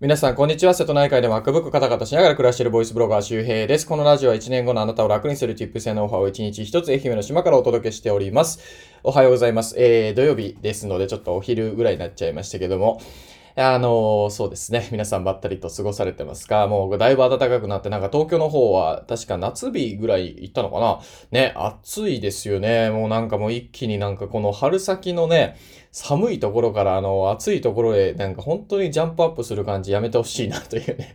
[0.00, 0.74] 皆さん、こんにちは。
[0.74, 3.86] 瀬戸内海で MacBook カタカタしながら暮らしているボイスブロガー周平です。
[3.86, 8.58] このラジオは1年後のあなたを楽にする Tips やノウハウを1日1つ愛媛の島からお届けしております。
[9.04, 9.76] おはようございます。
[9.78, 13.00] えー、土曜日ですので、ちょっとお昼ぐらいになっちゃいましたけども、
[13.56, 14.88] あのそうですね。
[14.90, 20.98] 皆さんばったりと過ごされてますかもうだいぶ暖かくなって、なんか東京の方は確か夏日ぐらい行ったのかな
[21.30, 22.90] ね、暑いですよね。
[22.90, 25.56] もうなんかもう一気になんかこの春先のね、
[25.92, 31.14] 寒いところからあの暑いところへなんか本当にジャンプアップする感じやめてほしいなというね。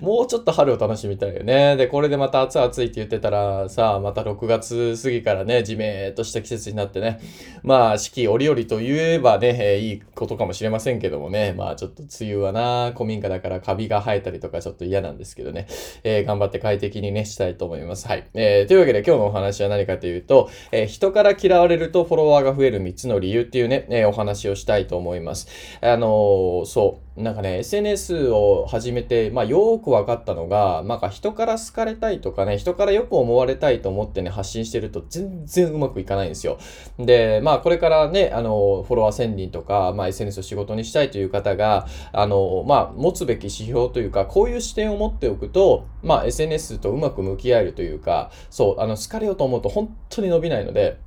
[0.00, 1.76] もうちょっと春を楽しみたいよね。
[1.76, 7.20] で、これでまた暑い暑いって言ってたらさあ、また6月過ぎからね、じめーっとした季節になってね。
[7.62, 11.54] まあ四季折々と言えばね、えーいいことかもしれませんけどもね。
[11.56, 15.66] まあちょっと梅雨はな、古民家だからカビが生えたりとかちょっと嫌なんですけどね。
[16.04, 18.06] えー頑張って快適にね、したいと思います。
[18.06, 18.26] はい。
[18.34, 25.48] えーというわけで今日のお話は何かというと、えー人から嫌われるとフォロワーが増える3つの理由っていうね、えーお話をしたいと思います。
[25.80, 27.09] あのーそう。
[27.20, 36.58] なんかね、SNS を始めて、まあ、よーく分かったのが、なんか人から好かれたいとかね、人からよく思われたいと思ってね、発信してると全然うまくいかないんですよ。
[36.98, 50.98] で、まあ、これからね、あの、フォロワー1000人とか、まあ、SNS を仕事にしたいという方が、あの、まあ、持つべき指標というか、こういう視点を持っておくと、まあ、SNS とうまく向き合えるというか、そう、あの、好かれようと思うと本当に伸びないので、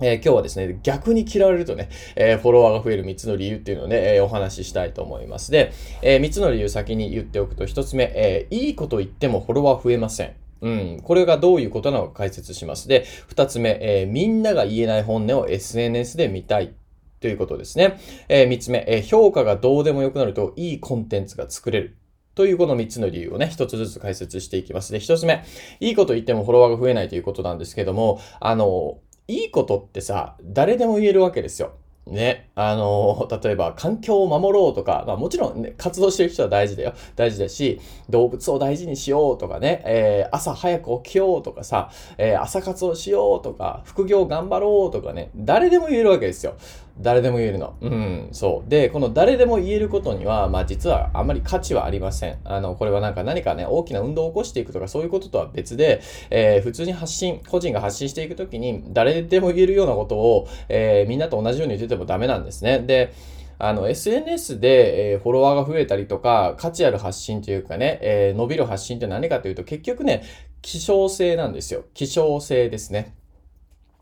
[0.00, 5.52] えー今日はですね、逆に嫌われるとね、えーフォロワーが増える3つの理由っていうのをね、えーお話ししたいと思います。
[5.52, 10.34] で、え3つの理由先に言っておくと、1つ目、えいいこと言ってもフォロワー増えません。
[10.62, 11.00] うん。
[11.02, 12.88] これがどういうことなのか解説します。
[12.88, 16.74] で、2つ目、えみんなが言えない本音を SNS で見たい。
[17.20, 17.98] ということですね。
[18.28, 21.96] え3つ目、え評価がどうでもよくなるといいコンテンツが作れる。
[22.34, 24.92] というこの3つの理由をね、一つずつ解説していきます。
[24.92, 25.44] で、1つ目、
[25.78, 31.72] いいこと言ってもフォロワーが増えないということなんですけども、あの、いいことってさ、誰でも言えるわけですよ。
[32.06, 32.50] ね。
[32.54, 36.92] あの、例えば、環境を守ろうとか、まあもちろんね、活動してる人は大事だよ。
[37.16, 46.56] 大事だし、動物を大事にしようとかね、えー朝早く起きようとかさ、えー朝活をしようとか、副業頑張ろうとかね、誰でも言えるわけですよ。
[47.00, 47.76] 誰でも言えるの。
[47.80, 48.70] うん、そう。
[48.70, 52.38] で、この誰でも言えることには、まあ実はあんまり価値はありません。
[52.44, 56.00] あの、これはなんか何かね、大きな運動を起こしていくとかそういうこととは別で、
[56.30, 62.78] えー普通に発信、個人が発信していくときに、誰でも言えるようなことを、えーみんなと同じように言っててもダメなんですね。
[62.78, 63.12] で、
[63.58, 70.22] あの、SNS で、えーフォロワーが増えたりとか、価値ある発信というかね、えー伸びる発信って何かというと、結局ね、
[70.62, 71.84] 希少性なんですよ。
[71.92, 73.14] 希少性ですね。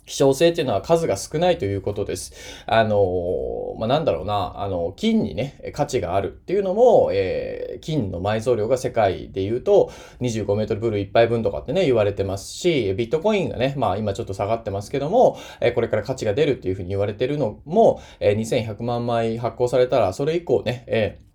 [0.04, 2.32] 希少性っていうのは数が少ないということです。
[2.66, 21.32] あのまあ、なんだろうな、あの、金にね、価値があるっていうのも、えー金の埋蔵量が世界で言うと25メートルプール1杯分とかってね、言われてますし、ビットコインがね、まあ今ちょっと下がってますけども、えーこれから価値が出るっていうふうに言われてるのも、えー2100万枚発行されたら、それ以降ね、えー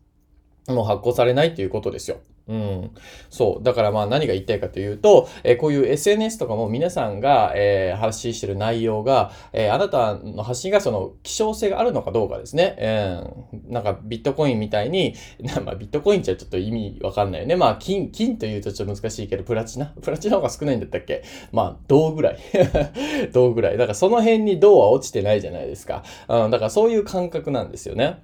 [0.73, 2.17] もう発行されないっていうことですよ。
[2.47, 2.91] うん。
[3.29, 3.63] そう。
[3.63, 12.75] だからまあ何が言いたいかというと、えーこういう SNS とかも皆さんが、えー発信してる内容が、えーあなたの発信がその希少性があるのかどうかですね。
[12.77, 15.13] えーなんかビットコインみたいに、
[15.65, 17.55] まあビットコインじゃちょっと意味わかんないよね。
[17.55, 19.87] まあ金、金というとちょっと難しいけど、プラチナ？
[20.01, 21.23] プラチナの方が少ないんだったっけ？
[21.51, 22.37] まあ、銅ぐらい。
[23.33, 23.77] 銅ぐらい。
[23.77, 26.03] だからその辺に銅は落ちてないじゃないですか。
[26.29, 28.23] うん、だからそういう感覚なんですよね。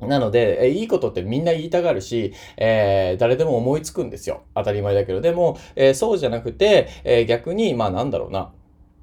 [0.00, 4.42] なので、えいいことってみんな言いたがるし、えー誰でも思いつくんですよ。
[4.54, 5.20] 当たり前だけど。
[5.22, 8.52] でも、えーそうじゃなくて、えー逆に、まあなんだろうな。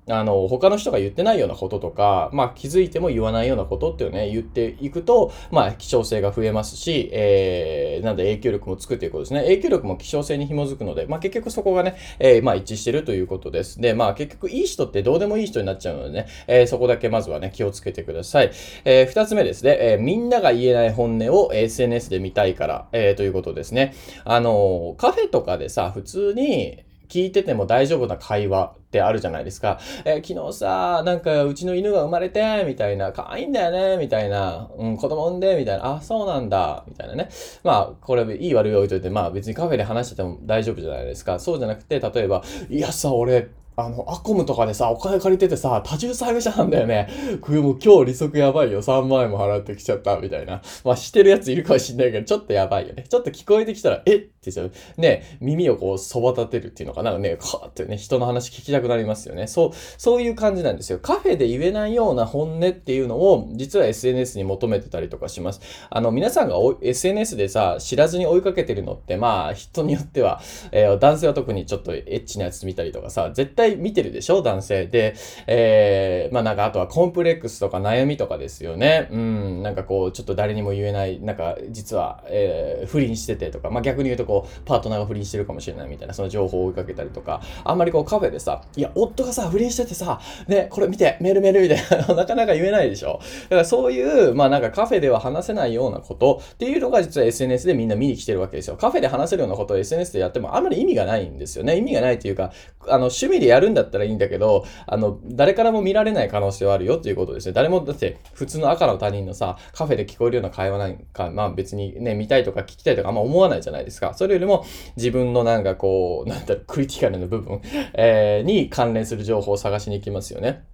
[0.09, 9.41] あの、他の人が言ってないようなこととか、まあ気づいても言わないようなことっていうね、言っていくと、まあ希少性が増えますし、えーなんで影響力もつくということですね。
[9.43, 13.79] 影響力も希少性に紐づくので、まあ結局そこがね、えーまあ一致してるということです。
[13.79, 18.51] で、まあ結局いい人ってどうでもいい人になっちゃうのでね、えーそこだけまずはね、気をつけてください。
[18.83, 23.93] えー二つ目ですね、えーみんなが言えない本音を SNS で見たいから、えーということですね。
[24.25, 26.83] あのーカフェとかでさ、普通に、
[27.13, 29.79] 聞いてても大丈夫な会話ってあるじゃないですか。
[30.03, 37.29] えー昨日さ、なんかうちの犬が生まれて、みたいな、可愛いんだよね、みたいな、うん、子供産んで、みたいな、あ、そうなんだ、みたいなね。
[37.63, 41.37] まあ、これいい悪い置いといて、まあ別にカフェで話してても大丈夫じゃないですか。
[41.37, 47.09] そうじゃなくて、例えば、いやさ、俺、あの、アコムとかでさ、お金借りててさ、多重債務者なんだよね。
[47.41, 48.81] これもう今日利息やばいよ。
[48.81, 50.61] 3万円も払ってきちゃった、みたいな。
[50.83, 53.05] まあ、してるやついるかもしんないけど、ちょっとやばいよね。
[53.07, 59.47] ちょっと聞こえてきたら、えってちょね、耳をこう、そば立てるっていうのかな、ね、かーってね、人の話聞きたくなりますよね。
[59.47, 60.99] そう、そういう感じなんですよ。
[60.99, 65.61] カフェで言えないような本音っていうのを、実は SNS に求めてたりとかします。
[65.89, 70.41] あの、皆さんが SNS でさ、知らずに追いかけてるのって、まあ、人によっては、
[70.71, 75.15] えー、男性は特にちょっとエッチなやつ見たりとかさ、絶対見てるでしょ男性で。
[75.47, 79.07] えー、まあなんか、あとはコンプレックスとか悩みとかですよね。
[79.11, 93.19] うん、なんかこう、ちょっと誰にも言えない、なんか、実は、えー、不倫しててとか、まあ逆に言うとこう、パートナーが不倫してるかもしれないみたいな、その情報を追いかけたりとか、あんまりこうカフェでさ、いや、夫がさ、不倫しててさ、ね、これ見て、メールメールみたいな、 なかなか言えないでしょ。
[93.43, 98.75] だからそういう、まあなんかカフェでは話せないようなことっていうのが実は SNS でみんな見に来てるわけですよ。
[98.75, 101.77] カフェで話せるようなことを SNS でやってもあんまり意味がないんですよね。
[101.77, 102.51] 意味がないというか、
[102.87, 107.53] あの、趣味でやるんだったらいいんだけど、あの、誰からも見られない可能性はあるよっていうことですね。
[107.53, 114.13] 誰も、だって普通の赤の他人のさ、カフェで聞こえるような会話なんか、まあ別にね、見たいとか聞きたいとかあんま思わないじゃないですか。
[114.13, 114.65] それよりも
[114.97, 117.61] 自分のなんかこう、なんだろう、クリティカルな部分、
[117.93, 120.72] えー、に関連する情報を探しに行きますよね。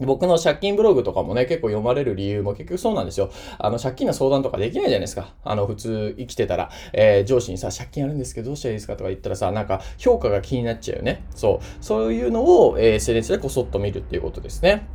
[0.00, 3.30] 僕の借金ブログとかもね、結構読まれる理由も結局そうなんですよ。
[3.58, 5.34] あの、借金の相談とかできないじゃないですか。
[5.44, 8.96] あの、普通生きてたら、えー、上司にさ、借金あるんですけどどうしたらいいですか？
[8.96, 11.24] とか言ったらさ、なんか評価が気になっちゃうよね。
[11.34, 11.84] そう。
[11.84, 14.86] そういうのを、えー、SNS でこそっと見るっていうことですね。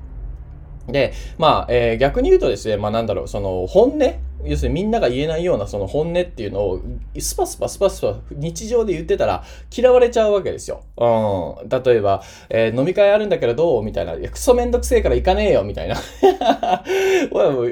[0.87, 3.99] で、まあ、えー、逆に言うとですね、まあなんだろう、その本音
[4.45, 6.81] 要するにみんなが言えないようなその本音っていうのを
[7.17, 9.43] スパスパスパスパ日常で言ってたら
[9.75, 10.83] 嫌われちゃうわけですよ。
[10.97, 11.69] うん。
[11.69, 13.83] 例えば、えー、飲み会あるんだけどどう？
[13.83, 14.13] みたいな。
[14.13, 15.95] いや、クソめんどくせえから行かねえよみたいな。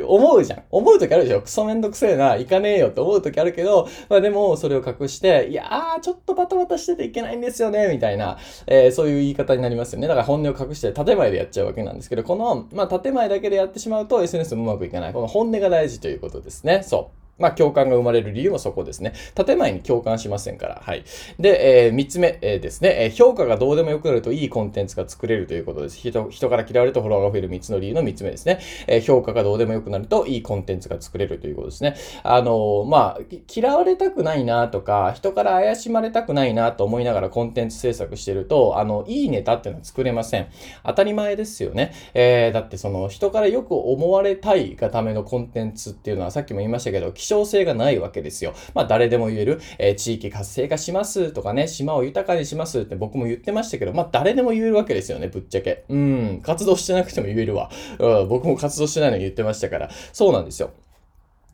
[0.08, 0.64] 思うじゃん。
[0.72, 1.42] 思う時あるでしょ。
[1.42, 8.38] クソめんどくせえな、行かねえよって思う時あるけど、まあでもそれを隠して、いやー、ちょっとバタバタしてていけないんですよね、みたいな、
[8.68, 10.08] えー、そういう言い方になりますよね。
[10.08, 15.14] だから本音を隠して建前でやっちゃうわけなんですけど、この、まあ建前だけでやってしまうと SNS もうまくいかない。
[15.14, 16.83] この本音が大事ということですですね。
[16.83, 17.23] そう。
[17.40, 19.14] まあ、共感が生まれる理由もそこですね。
[19.36, 20.82] 建前に共感しませんから。
[20.84, 21.04] はい。
[21.40, 25.98] で、えー、三つ目、えー、ですね、えー、評価がどうでもよくなるといいコンテンツが作れるということです。
[25.98, 28.60] 人人から嫌われるとフォロワーが増える三つの理由の三つ目ですね。
[28.88, 31.96] えー、評価がどうでもよくなるといいコンテンツが作れるということですね。
[32.24, 33.20] あのー、まあ、
[33.54, 40.48] 嫌われたくないなとか、人から怪しまれたくないなと思いながらコンテンツ制作してると、あの、いいネタっていうのは作れません。
[40.86, 41.94] 当たり前ですよね。
[42.14, 48.54] えー、だってその、人からよく思われたいがためのコンテンツっていうのはさっきも言いましたけど、希少性がないわけですよ。
[48.74, 55.86] まあ誰でも言える、えー、地域活性化しますとかね、島を豊かにしますって僕も言ってましたけど、まあ誰でも言えるわけですよね、ぶっちゃけ。
[55.88, 57.72] うん、活動してなくても言えるわ。
[57.98, 59.90] うん、僕も活動してないのに言ってましたから。
[60.12, 60.72] そうなんですよ。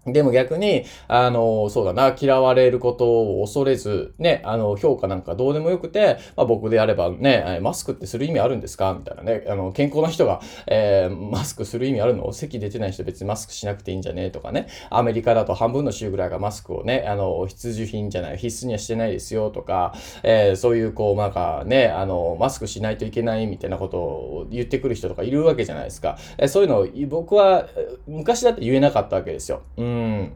[0.06, 8.96] でも逆に、あの、そうだな、嫌われることを恐れず、ね、あの、評価なんかどうでもよくて、まあ僕であればね、マスクってする意味あるんですか？
[8.98, 12.32] みたいなね、あの、健康な人が、えー、マスクする意味あるの？
[12.32, 14.32] 席出てない人別にマスクしなくていいんじゃね？
[14.32, 19.94] とかね、アメリカだと半分の州ぐらいがマスクをね、あの、必需品じゃない、必須にはしてないですよとか、
[20.24, 26.18] えー、そういうこう、なんかね、あの、マスクしないといけないみたいなことを言ってくる人とかいるわけじゃないですか。
[26.38, 27.68] えー、そういうのを僕は
[28.08, 29.62] 昔だって言えなかったわけですよ。
[29.76, 29.89] うん。
[29.90, 30.32] うん。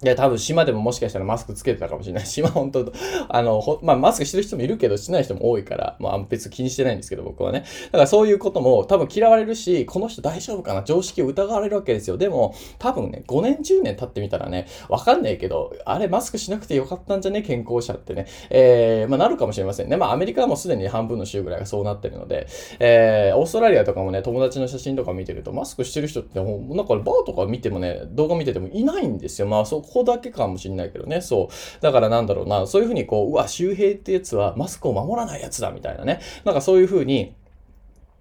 [0.00, 2.26] いや、多分島でももしかしたらマスクつけてたかもしれない。
[2.26, 2.92] 島本当
[3.28, 7.64] あの、ほまあマスクしてる人もいるけど、しない人も多いから、まあ別に気にしてないんですけど、僕はね。
[7.86, 10.84] だからそういうことも多分嫌われるし、この人大丈夫かな？
[10.84, 12.16] 常識を疑われるわけですよ。
[12.16, 17.42] でも、多分ね、5年、10年経ってみたらね、わかんないけど、あれマスクしなくてよかったんじゃね？
[17.42, 18.26] 健康者ってね。
[18.50, 19.96] えー、まあなるかもしれませんね。
[19.96, 22.46] まあアメリカはもうすでに半分の州ぐらいがそうなってるので、
[22.78, 29.48] えー、オーストラリアとかもね、友達の写真とか見てると、マスクしてる人って、なんかバーとか見てもね、動画見ててもいないんですよ。
[29.48, 30.68] まあそうこだけかもし。
[30.68, 31.20] んないけどね。
[31.20, 31.82] そう。
[31.82, 36.20] だからなんだろうな、そういうふうにこう、うわ、周平ってやつはマスクを守らないやつだみたいなね。
[36.44, 37.34] なんかそういうふうに、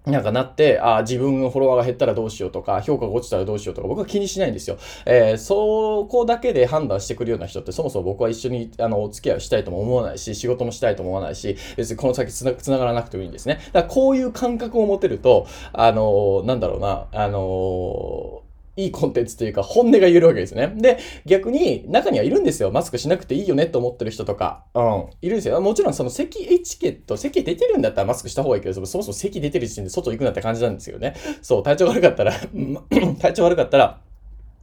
[0.05, 4.77] なんかなって、ああ自分のフォロワーが減ったらどうしようとか、評価が落ちたらどうしようとか、僕は気にしないんですよ。
[5.05, 13.59] えー、そこだけで判断してくるような人って、そもそも僕は一緒に、あの、お付き合いをしたいとも思わないし、仕事もしたいとも思わないし、別にこの先つなつながらなくてもいいんですね。
[13.73, 18.46] だからこういう感覚を持てると、あのー、なんだろうな、あのー
[18.77, 20.71] いいコンテンツというか本音が言えるわけですね。
[20.77, 22.71] で、逆に中にはいるんですよ。
[22.71, 24.63] マスクしなくていいよねと思ってる人とか。
[24.75, 25.05] うん。
[25.21, 25.59] いるんですよ。
[25.59, 31.15] もちろんその席エチケット、席出てるんだったらマスクした方がいいけど、そもそも席出てる時点で外行くなって感じなんですよね。
[31.41, 32.33] そう、体調悪かったら
[33.19, 33.99] 体調悪かったら、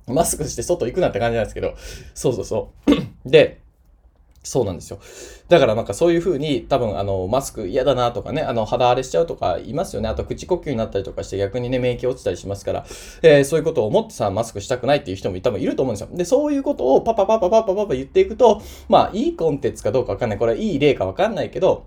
[0.07, 1.75] マスクして外行くなって感じなんですけど、
[2.15, 2.73] そうそうそ
[3.27, 3.29] う。
[3.29, 3.61] で、
[4.45, 5.01] そうなんですよ。
[5.49, 10.09] だからなんかそういうふうに多分あのマスク嫌だなとかね、あの肌荒れしちゃうとかいますよね。
[10.09, 12.87] あと口呼吸になったりとかして逆にね、免疫落ちたりしますから、
[13.23, 16.17] えー、そういうことを思ってさ、マスクしたくないっていう人も多分いると思うんですよ。
[16.17, 20.39] で、そういうことをパパパパパパパパ言っていくと、まあいいコンテンツかどうかわかんない。
[20.39, 21.87] これはいい例かわかんないけど、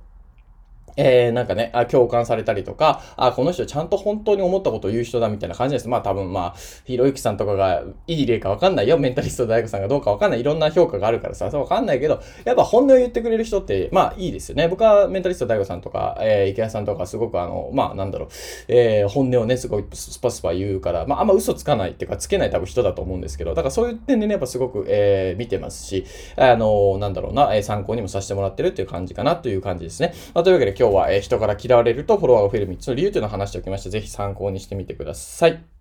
[0.98, 5.88] えー、なんかね、あ、共感されたりとか、あ、この人ちゃんと本当に思ったことを言う人だみたいな感じです。
[5.88, 8.98] まあ多分まあ、ひろゆきさんとかがいい例かわかんないよ。
[8.98, 10.42] メンタリスト大悟さんがどうかわかんない。
[10.42, 14.68] いろんな評価があるからさ、そうわかんないけど、やっぱ本音を言ってくれる人って、まあいいですよね。
[14.68, 18.30] 僕はメンタリスト大悟さんとか、えー、池谷さんとかすごくあの、まあなんだろう、
[18.68, 30.14] えー、本音をね、すごいスパスパ言うから、まああんま嘘つかないっていうか、つけない多分人だと思うんですけど、だからそういう点でね、やっぱすごく、えー、見てますし、あの、なんだろうな、え、参考にもさせてもらってるっていう感じかなという感じですね。
[30.34, 33.90] まあ、というわけで今日は、えー、人から嫌われるとフォロワーが増える3つの理由というのを話しておきました。
[33.90, 35.77] ぜひ参考にしてみてください。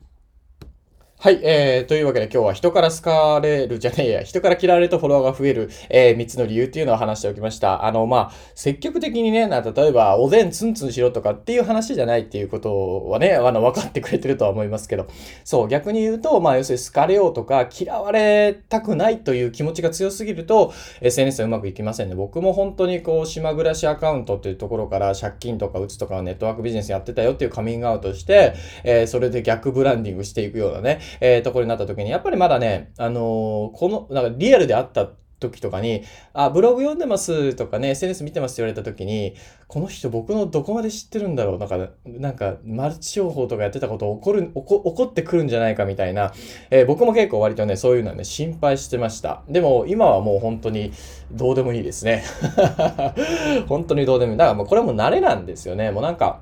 [1.19, 7.87] はい、えー、というわけで今日は人から好かれるじゃねえや、 人から嫌われるとフォロワーが増える、えー、3つの理由っていうのを話しておきました。
[7.87, 15.07] あの、まあ、積極的にね、な例えば、おでんツンツンしろとかっていう話じゃないっていうことはね、あの、分かってくれてるとは思いますけど、
[15.43, 22.15] そう、逆に言うと、まあ、要するに好かれようとか、嫌われたくないという気持ちが強すぎると、SNS はうまくいきませんね。
[22.15, 28.53] 僕も本当にこう、島暮らしアカウントっていうところから借金とか打つとかネットワークビジネスやってたよっていうカミングアウトして、
[28.85, 35.09] えー、それで逆ブランディングしていくようなね、えー、ところになった時に、やっぱりまだね、あのー、この、なんかリアルであった
[35.39, 39.35] 時とかに、あ、ブログ読んでますとかね、SNS 見てますって言われた時に、
[39.69, 46.33] この人僕のどこまで知ってるんだろうなんか、なんか、マルチ商法とかやってたこと起こる、起ここってくるんじゃないかみたいな、
[46.71, 49.43] えー、僕も結構割とね、そういうのはね、心配してました。
[49.49, 50.93] でも、今はもう本当に
[51.33, 52.25] どうでもいいですね。
[53.69, 54.39] 本当にどうでもいい。
[54.39, 55.91] だからもうこれも慣れなんですよね。
[55.91, 56.41] もうなんか、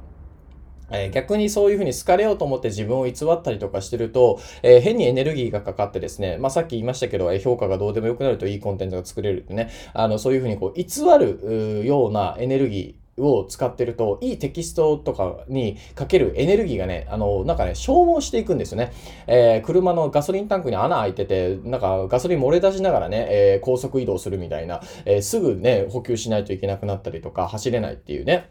[0.97, 10.85] え、逆にそういうふうに好かれようと思って自分を偽ったりとかしてると、えー、変にエネルギーがかかってですね、まあ、さっき言いましたけど、え、評価がどうでもよくなるといいコンテンツが作れるってね、あの、そういうふうにこう、偽
[11.19, 18.93] るようなエネルギー、を使ってると、いいテキストとかにかけるエネルギーがね、あの、なんかね、消耗していくんですよね。
[19.27, 28.51] えー、車のガソリンタンクに穴開いてて、なんかガソリン漏れ出しながらね、えー、高速移動するみたいな、え、すぐね、補給しないといけなくなったりとか、走れないっていうね。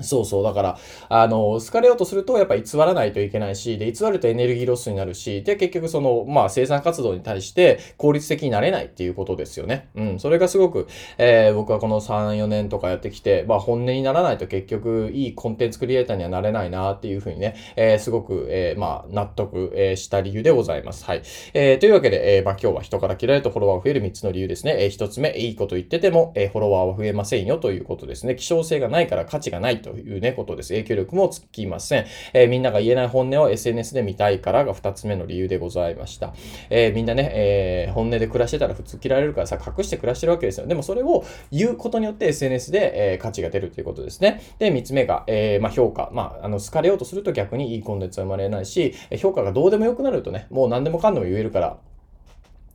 [0.00, 0.44] そうそう。
[0.44, 0.78] だから、
[1.08, 9.88] あの、好かれようとすると、やっぱ偽らないといけないし、で、偽るとエネルギーロスになるし、で、結局その、まあ、生産活動に対して効率的になれないっていうことですよね。
[9.94, 10.18] うん。
[10.20, 10.86] それがすごく、
[11.18, 21.04] えー、僕はこの3、4年とかやってきて、まあ、本音にならないと結局、いいコンテンツクリエイターにはなれないなっていうふうにね、えー、すごく、えー、まあ、納得、え、した理由でございます。
[21.04, 21.22] はい。
[21.54, 24.76] えー、というわけで、えー、まあ、今日は人から嫌いるとフォロワーが増える3つの理由ですね。
[24.78, 28.36] えー、1つ目、いいこと言ってても、えー、フォロワーは増えませんよということですね。
[28.36, 30.68] 希少性がないから価値がないというね、ことです。。
[30.70, 32.06] 影響力もつきません。
[32.32, 36.34] えー、みんなが言えない本音を SNS で見たいからが2つ目の理由でございました。
[36.70, 40.66] えー、みんなね、えー、本音で暮らしてたら普通嫌われるからさ、隠して暮らしてるわけですよ。
[40.66, 44.42] でもそれを言うことによって SNS で、え価値が出るということですね。
[44.58, 46.10] で、3つ目が、えまあ、評価。
[46.12, 51.78] まあ、あの、好かれようとすると逆にいいコンテンツは生まれないし、評価がどうでもよくなるとね、もう何でもかんでも言えるから、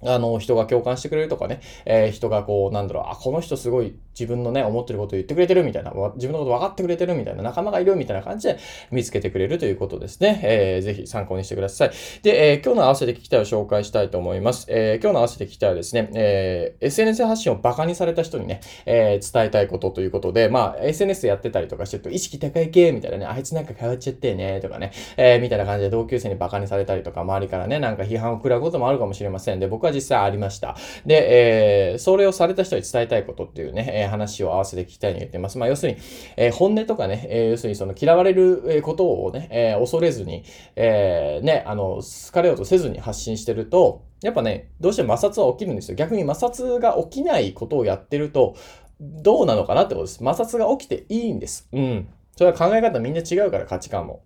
[0.03, 8.57] あの、人が共感してくれるとかね、えー、人がこう、なんだろう、あ、この人すごい自分のね、思ってることを言ってくれてるみたいな、自分のこと分かってくれてるみたいな、仲間がいるみたいな感じで
[8.91, 10.39] 見つけてくれるということですね。
[10.43, 11.91] えー、ぜひ参考にしてください。
[12.23, 14.67] で、えー、今日の合わせて聞きたいを紹介したいと思います。
[14.69, 29.59] えー、今日の合わせて聞きたいはですね、えー、SNS 発信をバカにされた人にね、えー、伝えたいことということで、まあ、SNS やってたりとかしてると、意識高い系みたいなね、あいつなんか変わっちゃってね、とかね、えー、みたいな感じで同級生にバカにされたりとか、周りからね、なんか批判を食らうこともあるかもしれません。
[29.59, 30.75] で、僕は実際ありました。
[31.05, 35.57] で、えー、それをされた人に伝えたいことっていうね、え、話を合わせて聞きたいに言ってます。
[35.57, 35.97] まあ、要するに、
[36.37, 40.43] えー、本音とかね、えー、要するにその嫌われることをね、えー、恐れずに、
[40.75, 45.95] えー、ね、あの、好かれようとせずに発信してると、やっぱね、どうしても摩擦は起きるんですよ。
[45.95, 48.55] 逆に摩擦が起きないことをやってると、
[48.99, 50.23] どうなのかなってことです。
[50.23, 51.67] 摩擦が起きていいんです。
[51.73, 52.07] うん。
[52.37, 54.23] それは考え方みんな違うから価値観も。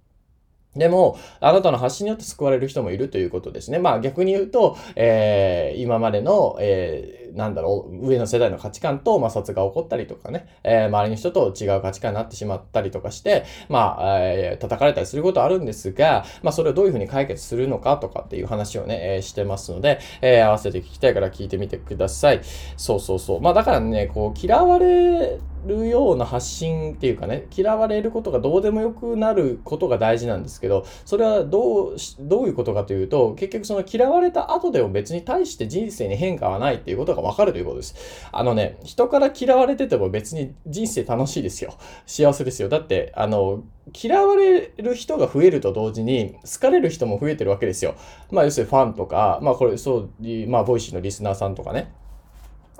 [0.75, 3.79] でも、あなたの発信によって救われる人もいるということですね。
[3.79, 22.41] まあ逆に言うと、えー、今までの、えー、なんだろう、上の世代の価値観と摩擦が起こったりとかね、えー、周りの人と違う価値観になってしまったりとかして、まあ、えー、叩かれたりすることあるんですが、まあそれをどういうふうに解決するのかとかっていう話をね、えー、してますので、えー、合わせて聞きたいから聞いてみてください。
[22.77, 23.41] そうそうそう。
[23.41, 37.95] まあだからね、こう、嫌われるような発信っていうかね、嫌われることがどうでもよくなることが大事なんですけど、それはどう、どういうことかというと、結局その嫌われた後でも別に対して人生に変化はないっていうことがわかるということです。
[38.31, 41.75] あのね、人から嫌われてても別に人生楽しいですよ。
[42.05, 42.69] 幸せですよ。
[42.69, 43.63] だって、あの、
[43.93, 47.95] 嫌われる人が増えると同時に、好かれる人も増えてるわけですよ。
[48.31, 50.09] まあ、要するにファンとか、まあこれ、そう、
[50.47, 51.91] まあ、 Voicy のリスナーさんとかね。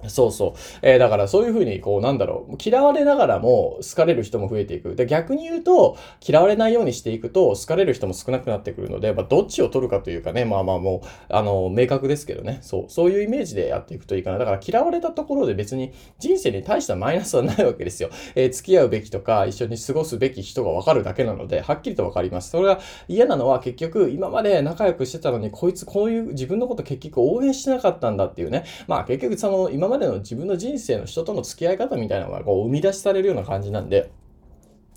[0.08, 0.60] そうそう。
[0.82, 4.96] えー、だからそういうふうに、こう、なんだろう、嫌われながらも好かれる人も増えていく。
[4.96, 12.60] で、逆に言うと、嫌われないようにしていくと、好かれる人も少なくなってくるので、まあ、どっちを取るかというかね、まあまあもう、あの、明確ですけどね。
[12.62, 14.38] そう、そういうイメージでやっていくといいかな。
[14.38, 18.10] だから嫌われたところで別に人生に対してはマイナスはないわけですよ。
[18.36, 22.52] えー、付き合うべきとか、一緒に過ごすべき人がわかるだけなので、はっきりとわかります。
[22.52, 28.64] それが嫌なのは結局、今まで仲良くしてたのに、こいつこういう自分のこと結局応援してなかったんだっていうね。
[28.88, 34.12] まあ結局その、今までの自分の人生の人との付き合い方みたいなのがこう生み出しされるような感じなんで、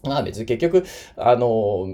[0.04, 0.84] まあ別に結局、
[1.16, 1.86] あの、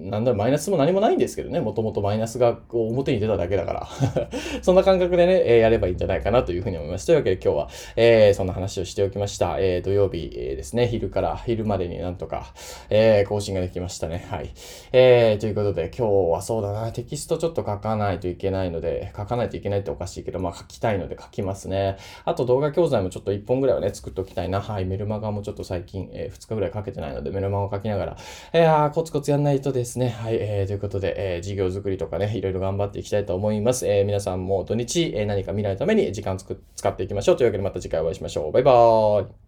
[0.00, 3.88] なんだろ、マイナスも何もないんですけどね、もともとマイナスがこう表に出ただけだから
[4.62, 7.06] そんな感覚でね、えー、やればいいんじゃないかなというふうに思います。
[7.06, 9.58] というわけで今日は、えー、そんな話をしておきました。
[9.60, 12.52] えー、土曜日、えー、ですね、昼から昼までになんとか、
[12.90, 14.26] えー、更新ができましたね。
[14.28, 14.50] はい。
[14.92, 21.96] えー、ということで今日はそうだな、テキストちょっと書かないといけないので、書かないといけないっておかしいけど、まあ書きたいので書きますね。
[22.24, 24.60] あと動画教材もちょっと1本ぐらいはね、作っておきたいな。
[24.60, 28.16] はい、メルマガもちょっと最近、えー、2日ぐらいかけてないので、メル漫画を描きながら、
[28.54, 30.08] いやー、コツコツやんないとですね。
[30.10, 33.86] はい、えー、ということで、えー、事業作りとかね、いろいろ頑張っていきたいと思います。
[33.86, 37.36] えー、皆さんも土日、えー、何か未来のために時間つく使っていきましょう。
[37.36, 38.52] というわけでまた次回お会いしましょう。
[38.52, 39.41] バイバーイ。